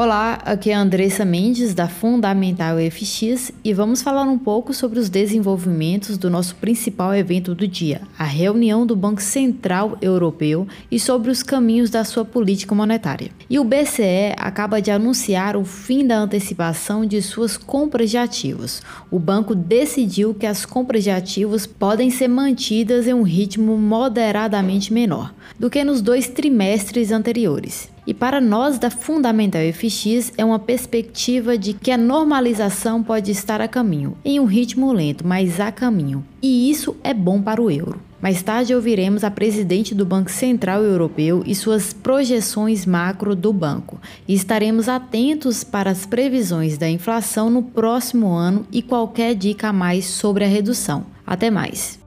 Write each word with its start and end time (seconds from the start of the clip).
Olá, 0.00 0.38
aqui 0.44 0.70
é 0.70 0.74
a 0.74 0.80
Andressa 0.80 1.24
Mendes 1.24 1.74
da 1.74 1.88
Fundamental 1.88 2.76
FX 2.78 3.50
e 3.64 3.74
vamos 3.74 4.00
falar 4.00 4.22
um 4.22 4.38
pouco 4.38 4.72
sobre 4.72 5.00
os 5.00 5.08
desenvolvimentos 5.10 6.16
do 6.16 6.30
nosso 6.30 6.54
principal 6.54 7.12
evento 7.12 7.52
do 7.52 7.66
dia, 7.66 8.02
a 8.16 8.22
reunião 8.22 8.86
do 8.86 8.94
Banco 8.94 9.20
Central 9.20 9.98
Europeu 10.00 10.68
e 10.88 11.00
sobre 11.00 11.32
os 11.32 11.42
caminhos 11.42 11.90
da 11.90 12.04
sua 12.04 12.24
política 12.24 12.76
monetária. 12.76 13.32
E 13.50 13.58
o 13.58 13.64
BCE 13.64 14.36
acaba 14.36 14.80
de 14.80 14.92
anunciar 14.92 15.56
o 15.56 15.64
fim 15.64 16.06
da 16.06 16.16
antecipação 16.16 17.04
de 17.04 17.20
suas 17.20 17.56
compras 17.56 18.08
de 18.08 18.18
ativos. 18.18 18.80
O 19.10 19.18
banco 19.18 19.52
decidiu 19.52 20.32
que 20.32 20.46
as 20.46 20.64
compras 20.64 21.02
de 21.02 21.10
ativos 21.10 21.66
podem 21.66 22.08
ser 22.08 22.28
mantidas 22.28 23.08
em 23.08 23.14
um 23.14 23.22
ritmo 23.22 23.76
moderadamente 23.76 24.92
menor 24.92 25.34
do 25.58 25.68
que 25.68 25.82
nos 25.82 26.00
dois 26.00 26.28
trimestres 26.28 27.10
anteriores. 27.10 27.97
E 28.08 28.14
para 28.14 28.40
nós 28.40 28.78
da 28.78 28.88
Fundamental 28.88 29.60
FX 29.70 30.32
é 30.38 30.42
uma 30.42 30.58
perspectiva 30.58 31.58
de 31.58 31.74
que 31.74 31.90
a 31.90 31.98
normalização 31.98 33.02
pode 33.02 33.30
estar 33.30 33.60
a 33.60 33.68
caminho, 33.68 34.16
em 34.24 34.40
um 34.40 34.46
ritmo 34.46 34.90
lento, 34.94 35.26
mas 35.26 35.60
a 35.60 35.70
caminho. 35.70 36.24
E 36.40 36.70
isso 36.70 36.96
é 37.04 37.12
bom 37.12 37.42
para 37.42 37.60
o 37.60 37.70
euro. 37.70 38.00
Mais 38.18 38.42
tarde 38.42 38.74
ouviremos 38.74 39.24
a 39.24 39.30
presidente 39.30 39.94
do 39.94 40.06
Banco 40.06 40.30
Central 40.30 40.82
Europeu 40.82 41.42
e 41.44 41.54
suas 41.54 41.92
projeções 41.92 42.86
macro 42.86 43.36
do 43.36 43.52
banco. 43.52 44.00
E 44.26 44.32
estaremos 44.32 44.88
atentos 44.88 45.62
para 45.62 45.90
as 45.90 46.06
previsões 46.06 46.78
da 46.78 46.88
inflação 46.88 47.50
no 47.50 47.62
próximo 47.62 48.32
ano 48.32 48.66
e 48.72 48.80
qualquer 48.80 49.34
dica 49.34 49.68
a 49.68 49.72
mais 49.72 50.06
sobre 50.06 50.46
a 50.46 50.48
redução. 50.48 51.04
Até 51.26 51.50
mais. 51.50 51.97